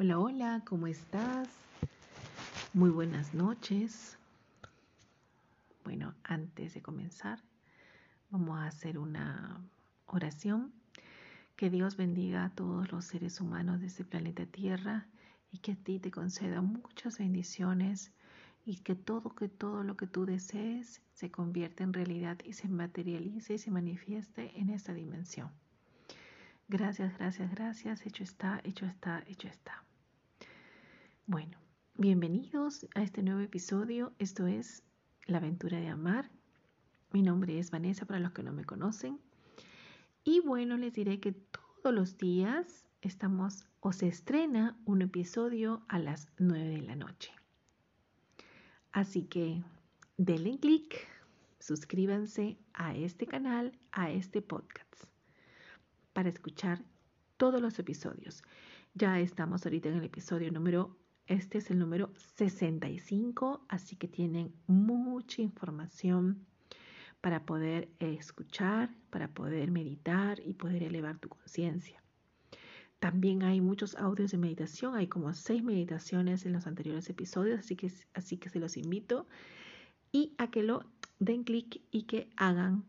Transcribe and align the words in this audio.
Hola, 0.00 0.20
hola, 0.20 0.62
¿cómo 0.64 0.86
estás? 0.86 1.48
Muy 2.72 2.88
buenas 2.88 3.34
noches. 3.34 4.16
Bueno, 5.82 6.14
antes 6.22 6.74
de 6.74 6.82
comenzar, 6.82 7.40
vamos 8.30 8.60
a 8.60 8.66
hacer 8.66 8.96
una 8.96 9.60
oración. 10.06 10.72
Que 11.56 11.68
Dios 11.68 11.96
bendiga 11.96 12.44
a 12.44 12.50
todos 12.50 12.92
los 12.92 13.06
seres 13.06 13.40
humanos 13.40 13.80
de 13.80 13.88
este 13.88 14.04
planeta 14.04 14.46
Tierra 14.46 15.08
y 15.50 15.58
que 15.58 15.72
a 15.72 15.74
ti 15.74 15.98
te 15.98 16.12
conceda 16.12 16.60
muchas 16.60 17.18
bendiciones 17.18 18.12
y 18.64 18.76
que 18.76 18.94
todo, 18.94 19.34
que 19.34 19.48
todo 19.48 19.82
lo 19.82 19.96
que 19.96 20.06
tú 20.06 20.26
desees 20.26 21.02
se 21.12 21.32
convierta 21.32 21.82
en 21.82 21.92
realidad 21.92 22.38
y 22.44 22.52
se 22.52 22.68
materialice 22.68 23.54
y 23.54 23.58
se 23.58 23.72
manifieste 23.72 24.60
en 24.60 24.70
esta 24.70 24.94
dimensión. 24.94 25.50
Gracias, 26.68 27.18
gracias, 27.18 27.50
gracias. 27.50 28.06
Hecho 28.06 28.22
está, 28.22 28.60
hecho 28.62 28.86
está, 28.86 29.24
hecho 29.26 29.48
está. 29.48 29.87
Bueno, 31.30 31.58
bienvenidos 31.98 32.86
a 32.94 33.02
este 33.02 33.22
nuevo 33.22 33.40
episodio. 33.40 34.14
Esto 34.18 34.46
es 34.46 34.82
La 35.26 35.36
aventura 35.36 35.78
de 35.78 35.88
amar. 35.88 36.30
Mi 37.12 37.20
nombre 37.20 37.58
es 37.58 37.70
Vanessa 37.70 38.06
para 38.06 38.18
los 38.18 38.32
que 38.32 38.42
no 38.42 38.50
me 38.50 38.64
conocen. 38.64 39.20
Y 40.24 40.40
bueno, 40.40 40.78
les 40.78 40.94
diré 40.94 41.20
que 41.20 41.32
todos 41.32 41.94
los 41.94 42.16
días 42.16 42.86
estamos 43.02 43.66
o 43.80 43.92
se 43.92 44.08
estrena 44.08 44.80
un 44.86 45.02
episodio 45.02 45.82
a 45.88 45.98
las 45.98 46.30
9 46.38 46.66
de 46.66 46.80
la 46.80 46.96
noche. 46.96 47.30
Así 48.92 49.24
que 49.24 49.62
denle 50.16 50.58
clic, 50.58 51.06
suscríbanse 51.60 52.56
a 52.72 52.96
este 52.96 53.26
canal, 53.26 53.78
a 53.92 54.10
este 54.10 54.40
podcast 54.40 55.04
para 56.14 56.30
escuchar 56.30 56.82
todos 57.36 57.60
los 57.60 57.78
episodios. 57.78 58.42
Ya 58.94 59.20
estamos 59.20 59.66
ahorita 59.66 59.90
en 59.90 59.96
el 59.96 60.04
episodio 60.04 60.50
número, 60.50 60.96
este 61.28 61.58
es 61.58 61.70
el 61.70 61.78
número 61.78 62.10
65, 62.36 63.64
así 63.68 63.96
que 63.96 64.08
tienen 64.08 64.52
mucha 64.66 65.42
información 65.42 66.46
para 67.20 67.44
poder 67.44 67.90
escuchar, 67.98 68.94
para 69.10 69.28
poder 69.28 69.70
meditar 69.70 70.40
y 70.44 70.54
poder 70.54 70.82
elevar 70.82 71.18
tu 71.18 71.28
conciencia. 71.28 72.02
También 72.98 73.42
hay 73.42 73.60
muchos 73.60 73.94
audios 73.96 74.30
de 74.32 74.38
meditación, 74.38 74.96
hay 74.96 75.06
como 75.06 75.32
seis 75.34 75.62
meditaciones 75.62 76.46
en 76.46 76.54
los 76.54 76.66
anteriores 76.66 77.08
episodios, 77.10 77.60
así 77.60 77.76
que, 77.76 77.92
así 78.14 78.38
que 78.38 78.48
se 78.48 78.58
los 78.58 78.76
invito 78.76 79.26
y 80.10 80.34
a 80.38 80.50
que 80.50 80.62
lo 80.62 80.84
den 81.18 81.44
clic 81.44 81.82
y 81.90 82.04
que 82.04 82.30
hagan 82.36 82.84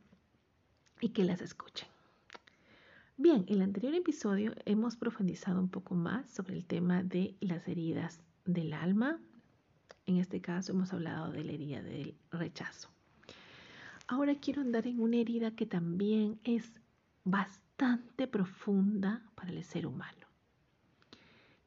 y 1.02 1.10
que 1.10 1.26
las 1.26 1.42
escuchen. 1.42 1.90
Bien, 3.18 3.44
en 3.48 3.56
el 3.56 3.62
anterior 3.64 3.94
episodio 3.94 4.54
hemos 4.64 4.96
profundizado 4.96 5.60
un 5.60 5.70
poco 5.70 5.94
más 5.94 6.30
sobre 6.30 6.56
el 6.56 6.66
tema 6.66 7.04
de 7.04 7.36
las 7.42 7.68
heridas 7.68 8.22
del 8.54 8.74
alma. 8.74 9.20
En 10.06 10.18
este 10.18 10.42
caso 10.42 10.72
hemos 10.72 10.94
hablado 10.94 11.32
de 11.32 11.44
la 11.44 11.52
herida 11.52 11.82
del 11.82 12.16
rechazo. 12.32 12.90
Ahora 14.08 14.36
quiero 14.36 14.62
andar 14.62 14.88
en 14.88 15.00
una 15.00 15.18
herida 15.18 15.52
que 15.52 15.66
también 15.66 16.40
es 16.44 16.74
bastante 17.24 18.28
profunda 18.28 19.22
para 19.36 19.52
el 19.52 19.64
ser 19.64 19.86
humano. 19.86 20.28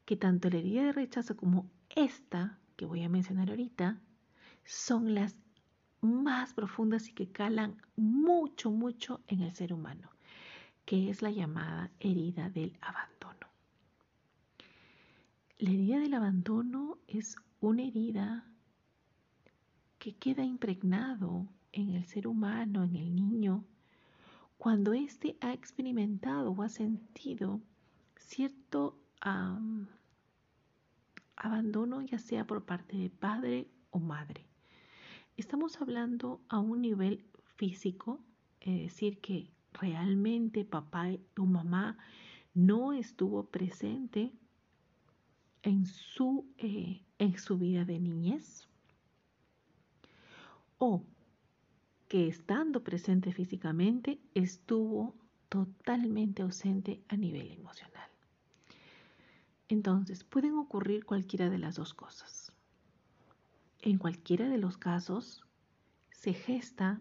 Que 0.04 0.16
tanto 0.16 0.50
la 0.50 0.58
herida 0.58 0.82
de 0.84 0.92
rechazo 0.92 1.36
como 1.36 1.70
esta 1.90 2.58
que 2.76 2.86
voy 2.86 3.02
a 3.02 3.08
mencionar 3.08 3.50
ahorita 3.50 4.00
son 4.64 5.14
las 5.14 5.36
más 6.00 6.52
profundas 6.52 7.08
y 7.08 7.12
que 7.12 7.30
calan 7.30 7.76
mucho, 7.96 8.72
mucho 8.72 9.20
en 9.28 9.42
el 9.42 9.52
ser 9.52 9.72
humano 9.72 10.12
que 10.84 11.10
es 11.10 11.22
la 11.22 11.30
llamada 11.30 11.90
herida 12.00 12.50
del 12.50 12.76
abandono. 12.80 13.21
La 15.62 15.70
herida 15.70 16.00
del 16.00 16.14
abandono 16.14 16.98
es 17.06 17.36
una 17.60 17.84
herida 17.84 18.44
que 20.00 20.12
queda 20.12 20.44
impregnado 20.44 21.46
en 21.70 21.90
el 21.90 22.04
ser 22.04 22.26
humano, 22.26 22.82
en 22.82 22.96
el 22.96 23.14
niño, 23.14 23.64
cuando 24.58 24.92
éste 24.92 25.36
ha 25.40 25.52
experimentado 25.52 26.50
o 26.50 26.62
ha 26.64 26.68
sentido 26.68 27.60
cierto 28.16 28.98
abandono, 31.36 32.02
ya 32.02 32.18
sea 32.18 32.44
por 32.44 32.64
parte 32.64 32.96
de 32.96 33.08
padre 33.08 33.68
o 33.92 34.00
madre. 34.00 34.44
Estamos 35.36 35.80
hablando 35.80 36.40
a 36.48 36.58
un 36.58 36.82
nivel 36.82 37.24
físico, 37.54 38.18
es 38.58 38.80
decir, 38.80 39.20
que 39.20 39.48
realmente 39.74 40.64
papá 40.64 41.06
o 41.38 41.46
mamá 41.46 41.98
no 42.52 42.92
estuvo 42.92 43.44
presente 43.44 44.32
en 45.62 45.86
su, 45.86 46.46
eh, 46.58 47.02
en 47.18 47.38
su 47.38 47.58
vida 47.58 47.84
de 47.84 47.98
niñez 47.98 48.68
o 50.78 51.04
que 52.08 52.28
estando 52.28 52.82
presente 52.82 53.32
físicamente 53.32 54.20
estuvo 54.34 55.14
totalmente 55.48 56.42
ausente 56.42 57.02
a 57.08 57.16
nivel 57.16 57.50
emocional. 57.52 58.10
Entonces, 59.68 60.24
pueden 60.24 60.56
ocurrir 60.56 61.04
cualquiera 61.04 61.48
de 61.48 61.58
las 61.58 61.76
dos 61.76 61.94
cosas. 61.94 62.52
En 63.80 63.96
cualquiera 63.96 64.48
de 64.48 64.58
los 64.58 64.76
casos, 64.76 65.42
se 66.10 66.34
gesta 66.34 67.00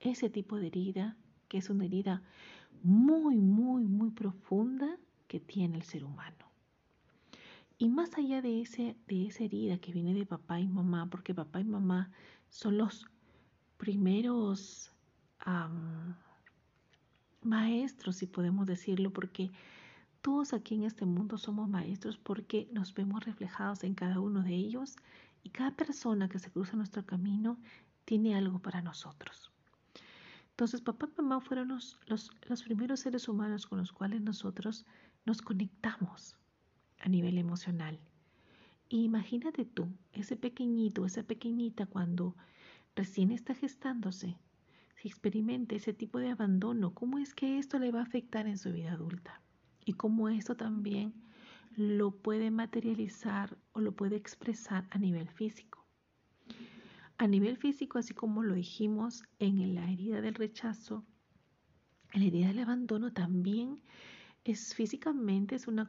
ese 0.00 0.28
tipo 0.28 0.56
de 0.56 0.66
herida 0.66 1.16
que 1.48 1.58
es 1.58 1.70
una 1.70 1.84
herida 1.84 2.22
muy, 2.82 3.36
muy, 3.36 3.84
muy 3.84 4.10
profunda 4.10 4.98
que 5.26 5.40
tiene 5.40 5.76
el 5.76 5.82
ser 5.82 6.04
humano. 6.04 6.47
Y 7.78 7.88
más 7.88 8.16
allá 8.18 8.42
de, 8.42 8.60
ese, 8.60 8.96
de 9.06 9.26
esa 9.26 9.44
herida 9.44 9.78
que 9.78 9.92
viene 9.92 10.12
de 10.12 10.26
papá 10.26 10.58
y 10.60 10.66
mamá, 10.66 11.08
porque 11.08 11.32
papá 11.32 11.60
y 11.60 11.64
mamá 11.64 12.10
son 12.50 12.76
los 12.76 13.06
primeros 13.76 14.92
maestros, 17.42 18.16
si 18.16 18.26
podemos 18.26 18.66
decirlo, 18.66 19.12
porque 19.12 19.50
todos 20.20 20.52
aquí 20.52 20.74
en 20.74 20.84
este 20.84 21.06
mundo 21.06 21.38
somos 21.38 21.68
maestros 21.68 22.18
porque 22.18 22.68
nos 22.72 22.92
vemos 22.92 23.24
reflejados 23.24 23.84
en 23.84 23.94
cada 23.94 24.18
uno 24.18 24.42
de 24.42 24.54
ellos 24.54 24.96
y 25.44 25.50
cada 25.50 25.70
persona 25.70 26.28
que 26.28 26.40
se 26.40 26.50
cruza 26.50 26.76
nuestro 26.76 27.06
camino 27.06 27.56
tiene 28.04 28.34
algo 28.34 28.58
para 28.58 28.82
nosotros. 28.82 29.52
Entonces, 30.50 30.80
papá 30.80 31.08
y 31.08 31.22
mamá 31.22 31.40
fueron 31.40 31.68
los, 31.68 32.00
los, 32.06 32.62
primeros 32.64 33.00
seres 33.00 33.28
humanos 33.28 33.66
con 33.66 33.78
los 33.78 33.92
cuales 33.92 34.20
nosotros 34.20 34.84
nos 35.24 35.40
conectamos 35.40 36.36
a 37.00 37.08
nivel 37.08 37.38
emocional. 37.38 37.98
imagínate 38.88 39.64
tú, 39.64 39.88
ese 40.12 40.36
pequeñito, 40.36 41.04
esa 41.04 41.22
pequeñita 41.22 41.86
cuando 41.86 42.34
recién 42.96 43.30
está 43.30 43.54
gestándose, 43.54 44.38
si 44.96 45.08
experimenta 45.08 45.76
ese 45.76 45.92
tipo 45.92 46.18
de 46.18 46.30
abandono, 46.30 46.92
¿cómo 46.94 47.18
es 47.18 47.34
que 47.34 47.58
esto 47.58 47.78
le 47.78 47.92
va 47.92 48.00
a 48.00 48.04
afectar 48.04 48.46
en 48.46 48.58
su 48.58 48.72
vida 48.72 48.92
adulta? 48.92 49.40
Y 49.84 49.92
cómo 49.92 50.28
esto 50.28 50.56
también 50.56 51.14
lo 51.76 52.10
puede 52.10 52.50
materializar 52.50 53.56
o 53.72 53.80
lo 53.80 53.92
puede 53.92 54.16
expresar 54.16 54.88
a 54.90 54.98
nivel 54.98 55.28
físico. 55.28 55.86
A 57.16 57.28
nivel 57.28 57.56
físico, 57.56 57.98
así 57.98 58.14
como 58.14 58.42
lo 58.42 58.54
dijimos 58.54 59.22
en 59.38 59.74
la 59.74 59.88
herida 59.90 60.20
del 60.20 60.34
rechazo, 60.34 61.04
la 62.12 62.24
herida 62.24 62.48
del 62.48 62.58
abandono 62.60 63.12
también 63.12 63.82
es 64.44 64.74
físicamente, 64.74 65.54
es 65.54 65.68
una 65.68 65.88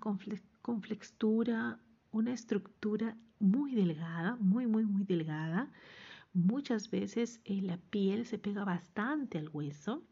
conflexura, 0.70 1.80
una 2.12 2.32
estructura 2.32 3.18
muy 3.40 3.74
delgada, 3.74 4.36
muy, 4.40 4.68
muy, 4.68 4.86
muy 4.86 5.04
delgada. 5.04 5.72
Muchas 6.34 6.92
veces 6.92 7.42
eh, 7.46 7.60
la 7.64 7.78
piel 7.78 8.28
se 8.28 8.38
pega 8.38 8.64
bastante 8.64 9.40
al 9.40 9.50
hueso. 9.50 10.04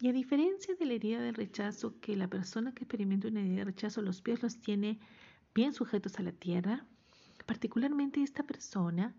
Y 0.00 0.06
a 0.06 0.12
diferencia 0.12 0.76
de 0.76 0.86
la 0.86 0.92
herida 0.92 1.20
del 1.20 1.34
rechazo, 1.34 1.98
que 2.00 2.14
la 2.14 2.28
persona 2.28 2.72
que 2.72 2.84
experimenta 2.84 3.26
una 3.26 3.40
herida 3.40 3.58
de 3.58 3.64
rechazo, 3.64 4.00
los 4.00 4.22
pies 4.22 4.44
los 4.44 4.60
tiene 4.60 5.00
bien 5.56 5.72
sujetos 5.72 6.20
a 6.20 6.22
la 6.22 6.32
tierra, 6.32 6.86
particularmente 7.44 8.22
esta 8.22 8.44
persona 8.44 9.12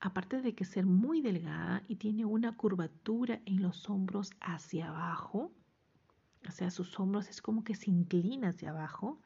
aparte 0.00 0.40
de 0.40 0.54
que 0.54 0.64
ser 0.64 0.86
muy 0.86 1.20
delgada 1.20 1.82
y 1.86 1.96
tiene 1.96 2.24
una 2.24 2.56
curvatura 2.56 3.40
en 3.44 3.60
los 3.60 3.90
hombros 3.90 4.30
hacia 4.40 4.88
abajo, 4.88 5.52
o 6.48 6.52
sea, 6.52 6.70
sus 6.70 6.98
hombros 6.98 7.28
es 7.28 7.42
como 7.42 7.64
que 7.64 7.74
se 7.74 7.90
inclina 7.90 8.48
hacia 8.48 8.70
abajo, 8.70 9.20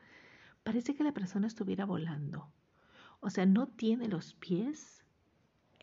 parece 0.62 0.94
que 0.94 1.04
la 1.04 1.12
persona 1.12 1.46
estuviera 1.46 1.84
volando. 1.84 2.52
O 3.20 3.30
sea, 3.30 3.46
no 3.46 3.66
tiene 3.66 4.08
los 4.08 4.34
pies 4.34 5.04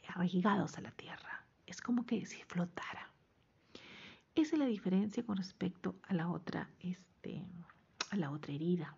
arraigados 0.07 0.77
a 0.77 0.81
la 0.81 0.91
tierra, 0.91 1.45
es 1.65 1.81
como 1.81 2.05
que 2.05 2.25
si 2.25 2.41
flotara. 2.43 3.11
Esa 4.35 4.55
es 4.55 4.59
la 4.59 4.65
diferencia 4.65 5.25
con 5.25 5.37
respecto 5.37 5.99
a 6.03 6.13
la 6.13 6.29
otra, 6.29 6.69
este, 6.79 7.45
a 8.11 8.15
la 8.15 8.31
otra 8.31 8.53
herida. 8.53 8.95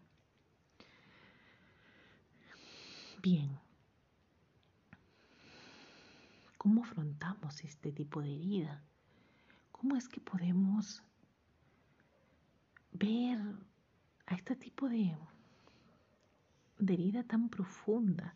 Bien, 3.22 3.60
¿Cómo 6.60 6.84
afrontamos 6.84 7.64
este 7.64 7.94
tipo 7.94 8.22
de 8.22 8.36
herida? 8.36 8.84
¿Cómo 9.72 9.96
es 9.96 10.10
que 10.10 10.20
podemos 10.20 11.02
ver 12.92 13.40
a 14.26 14.36
este 14.36 14.58
tipo 14.58 14.90
de, 14.90 15.16
de 16.80 16.94
herida 16.94 17.24
tan 17.24 17.50
profunda. 17.50 18.34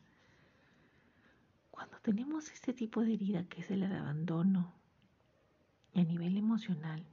Cuando 1.71 1.97
tenemos 2.01 2.51
este 2.51 2.73
tipo 2.73 3.01
de 3.01 3.13
herida 3.13 3.45
que 3.45 3.61
es 3.61 3.71
el 3.71 3.83
abandono 3.83 4.73
a 5.95 6.03
nivel 6.03 6.37
emocional, 6.37 7.03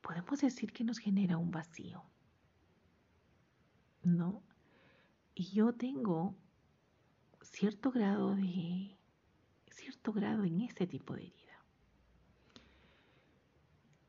podemos 0.00 0.40
decir 0.40 0.72
que 0.72 0.84
nos 0.84 0.98
genera 0.98 1.36
un 1.36 1.50
vacío. 1.50 2.02
¿No? 4.02 4.42
Y 5.34 5.44
yo 5.50 5.72
tengo 5.72 6.34
cierto 7.42 7.90
grado 7.90 8.34
de 8.34 8.96
cierto 9.70 10.12
grado 10.12 10.44
en 10.44 10.62
este 10.62 10.86
tipo 10.86 11.14
de 11.14 11.22
herida. 11.22 11.62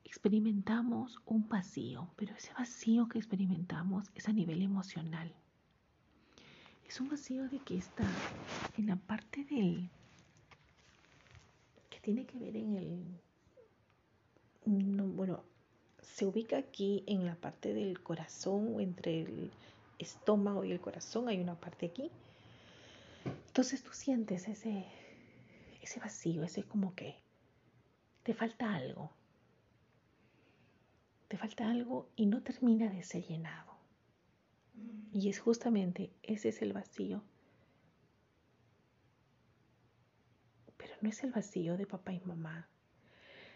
Experimentamos 0.06 1.20
un 1.26 1.48
vacío, 1.50 2.10
pero 2.16 2.34
ese 2.36 2.54
vacío 2.54 3.08
que 3.08 3.18
experimentamos 3.18 4.10
es 4.16 4.30
a 4.30 4.34
nivel 4.34 4.62
emocional. 4.62 5.36
Es 6.88 7.00
un 7.02 7.10
vacío 7.10 7.48
de 7.50 7.60
que 7.60 7.78
está 7.78 8.06
en 8.78 8.88
la 8.88 8.96
parte 8.96 9.44
del 9.46 9.90
que 11.90 12.00
tiene 12.00 12.26
que 12.26 12.38
ver 12.40 12.56
en 12.56 12.76
el 12.76 13.04
bueno, 14.68 15.44
se 16.02 16.26
ubica 16.26 16.58
aquí 16.58 17.04
en 17.08 17.26
la 17.26 17.36
parte 17.36 17.74
del 17.74 18.02
corazón 18.02 18.76
o 18.76 18.82
entre 18.82 19.22
el 19.22 19.52
estómago 19.98 20.64
y 20.66 20.72
el 20.72 20.82
corazón, 20.82 21.30
hay 21.30 21.40
una 21.40 21.56
parte 21.56 21.88
aquí. 21.88 22.12
Entonces 23.48 23.82
tú 23.84 23.92
sientes 23.94 24.48
ese, 24.48 24.86
ese 25.82 26.00
vacío, 26.00 26.44
ese 26.44 26.64
como 26.64 26.96
que 26.96 27.16
te 28.24 28.34
falta 28.34 28.74
algo. 28.74 29.12
Te 31.28 31.38
falta 31.38 31.70
algo 31.70 32.10
y 32.16 32.26
no 32.26 32.42
termina 32.42 32.90
de 32.90 33.04
ser 33.04 33.26
llenado. 33.26 33.77
Y 35.14 35.30
es 35.30 35.40
justamente 35.40 36.12
ese 36.24 36.50
es 36.50 36.62
el 36.62 36.74
vacío. 36.74 37.24
Pero 40.78 40.94
no 41.02 41.10
es 41.10 41.24
el 41.24 41.32
vacío 41.32 41.78
de 41.78 41.86
papá 41.86 42.14
y 42.14 42.20
mamá. 42.22 42.68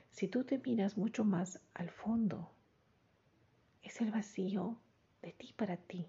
Si 0.10 0.28
tú 0.28 0.44
te 0.44 0.58
miras 0.60 0.98
mucho 0.98 1.24
más 1.24 1.60
al 1.74 1.90
fondo, 1.90 2.52
es 3.82 4.02
el 4.02 4.12
vacío 4.12 4.78
de 5.22 5.32
ti 5.32 5.54
para 5.54 5.78
ti. 5.78 6.08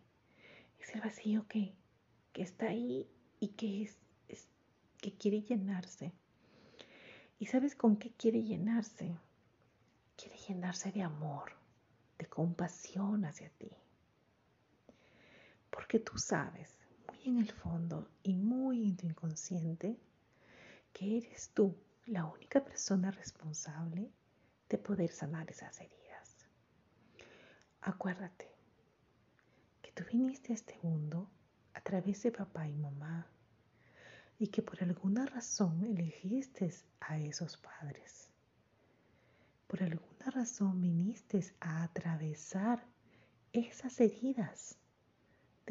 Es 0.80 0.94
el 0.94 1.00
vacío 1.00 1.46
que, 1.48 1.74
que 2.32 2.42
está 2.42 2.68
ahí 2.68 3.08
y 3.38 3.48
que, 3.48 3.82
es, 3.82 3.98
que 5.00 5.12
quiere 5.12 5.42
llenarse. 5.42 6.12
¿Y 7.38 7.46
sabes 7.46 7.74
con 7.74 7.96
qué 7.96 8.12
quiere 8.12 8.42
llenarse? 8.42 9.16
Quiere 10.16 10.36
llenarse 10.48 10.92
de 10.92 11.02
amor, 11.02 11.52
de 12.18 12.26
compasión 12.26 13.24
hacia 13.24 13.50
ti. 13.50 13.70
Porque 15.72 15.98
tú 15.98 16.18
sabes, 16.18 16.78
muy 17.08 17.22
en 17.24 17.38
el 17.38 17.50
fondo 17.50 18.10
y 18.22 18.36
muy 18.36 18.84
en 18.84 18.96
tu 18.98 19.06
inconsciente, 19.06 19.98
que 20.92 21.16
eres 21.16 21.48
tú 21.54 21.74
la 22.04 22.26
única 22.26 22.62
persona 22.62 23.10
responsable 23.10 24.12
de 24.68 24.76
poder 24.76 25.10
sanar 25.10 25.50
esas 25.50 25.80
heridas. 25.80 26.46
Acuérdate 27.80 28.54
que 29.80 29.92
tú 29.92 30.04
viniste 30.12 30.52
a 30.52 30.56
este 30.56 30.78
mundo 30.82 31.30
a 31.72 31.80
través 31.80 32.22
de 32.22 32.32
papá 32.32 32.68
y 32.68 32.76
mamá 32.76 33.26
y 34.38 34.48
que 34.48 34.60
por 34.60 34.82
alguna 34.82 35.24
razón 35.24 35.82
elegiste 35.84 36.70
a 37.00 37.18
esos 37.18 37.56
padres. 37.56 38.28
Por 39.68 39.82
alguna 39.82 40.26
razón 40.26 40.82
viniste 40.82 41.42
a 41.60 41.84
atravesar 41.84 42.86
esas 43.54 43.98
heridas 44.00 44.76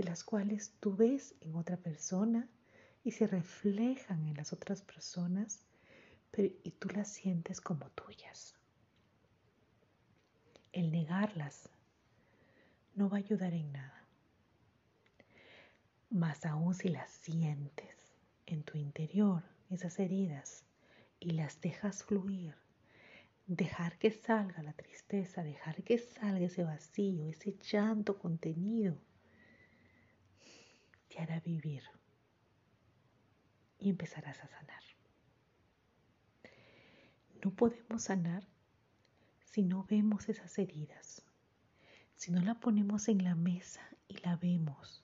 las 0.04 0.24
cuales 0.24 0.74
tú 0.80 0.96
ves 0.96 1.36
en 1.42 1.56
otra 1.56 1.78
persona 1.78 2.50
y 3.04 3.12
se 3.12 3.28
reflejan 3.28 4.26
en 4.28 4.36
las 4.36 4.54
otras 4.54 4.82
personas 4.82 5.66
y 6.38 6.72
tú 6.72 6.88
las 6.90 7.10
sientes 7.10 7.60
como 7.60 7.90
tuyas. 7.90 8.56
El 10.72 10.92
negarlas 10.92 11.70
no 12.96 13.10
va 13.10 13.18
a 13.18 13.20
ayudar 13.20 13.54
en 13.54 13.72
nada. 13.74 14.06
Más 16.10 16.46
aún 16.46 16.74
si 16.74 16.90
las 16.90 17.10
sientes 17.10 18.14
en 18.46 18.64
tu 18.64 18.78
interior, 18.78 19.44
esas 19.70 20.00
heridas, 20.00 20.66
y 21.20 21.32
las 21.32 21.62
dejas 21.62 22.04
fluir, 22.04 22.56
dejar 23.46 23.98
que 23.98 24.12
salga 24.12 24.64
la 24.64 24.74
tristeza, 24.74 25.44
dejar 25.44 25.84
que 25.84 25.98
salga 25.98 26.46
ese 26.46 26.64
vacío, 26.64 27.28
ese 27.28 27.58
llanto 27.60 28.18
contenido, 28.18 28.98
te 31.12 31.22
hará 31.22 31.40
vivir 31.42 31.84
y 33.80 33.90
empezarás 33.90 34.40
a 34.40 34.48
sanar. 34.48 34.84
No 37.44 37.52
podemos 37.52 38.04
sanar 38.04 38.48
si 39.44 39.64
no 39.64 39.86
vemos 39.90 40.30
esas 40.30 40.58
heridas, 40.58 41.24
si 42.16 42.32
no 42.32 42.42
la 42.42 42.56
ponemos 42.60 43.10
en 43.10 43.24
la 43.24 43.36
mesa 43.36 43.82
y 44.08 44.18
la 44.20 44.36
vemos 44.38 45.04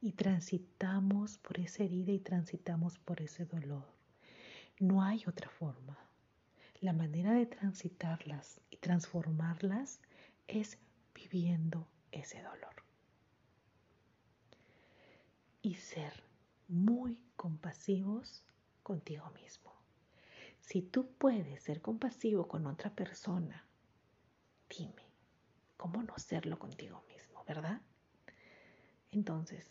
y 0.00 0.12
transitamos 0.12 1.38
por 1.38 1.60
esa 1.60 1.84
herida 1.84 2.12
y 2.12 2.18
transitamos 2.18 2.98
por 2.98 3.20
ese 3.22 3.44
dolor. 3.44 3.86
No 4.80 5.02
hay 5.02 5.22
otra 5.26 5.48
forma. 5.48 5.98
La 6.80 6.92
manera 6.92 7.32
de 7.32 7.46
transitarlas 7.46 8.60
y 8.70 8.76
transformarlas 8.76 10.00
es 10.48 10.78
viviendo 11.14 11.86
ese 12.10 12.42
dolor. 12.42 12.85
Y 15.66 15.74
ser 15.74 16.22
muy 16.68 17.20
compasivos 17.34 18.44
contigo 18.82 19.30
mismo. 19.30 19.72
Si 20.60 20.80
tú 20.80 21.10
puedes 21.18 21.62
ser 21.62 21.80
compasivo 21.80 22.46
con 22.46 22.66
otra 22.66 22.90
persona, 22.94 23.66
dime, 24.68 25.06
¿Cómo 25.76 26.02
no 26.02 26.18
serlo 26.18 26.58
contigo 26.58 27.04
mismo, 27.08 27.44
verdad? 27.44 27.80
Entonces, 29.12 29.66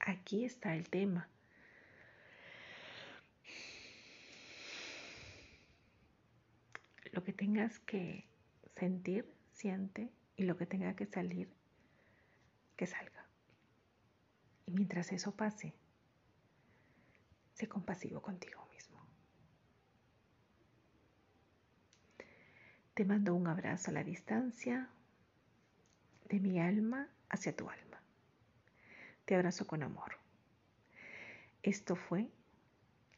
aquí 0.00 0.44
está 0.44 0.74
el 0.74 0.88
tema. 0.88 1.28
Lo 7.12 7.22
que 7.22 7.32
tengas 7.32 7.78
que 7.80 8.26
sentir, 8.74 9.32
siente, 9.52 10.10
y 10.36 10.44
lo 10.44 10.56
que 10.56 10.66
tenga 10.66 10.96
que 10.96 11.06
salir, 11.06 11.52
que 12.76 12.86
salga. 12.86 13.21
Mientras 14.72 15.12
eso 15.12 15.36
pase, 15.36 15.74
sé 17.52 17.68
compasivo 17.68 18.22
contigo 18.22 18.66
mismo. 18.72 19.06
Te 22.94 23.04
mando 23.04 23.34
un 23.34 23.46
abrazo 23.48 23.90
a 23.90 23.94
la 23.94 24.02
distancia 24.02 24.88
de 26.30 26.40
mi 26.40 26.58
alma 26.58 27.06
hacia 27.28 27.54
tu 27.54 27.68
alma. 27.68 28.00
Te 29.26 29.34
abrazo 29.34 29.66
con 29.66 29.82
amor. 29.82 30.16
Esto 31.62 31.94
fue 31.94 32.30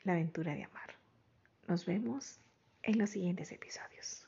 la 0.02 0.14
aventura 0.14 0.54
de 0.54 0.64
amar. 0.64 0.96
Nos 1.68 1.86
vemos 1.86 2.40
en 2.82 2.98
los 2.98 3.10
siguientes 3.10 3.52
episodios. 3.52 4.23